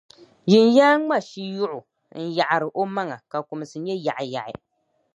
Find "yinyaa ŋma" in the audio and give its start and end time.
0.51-1.17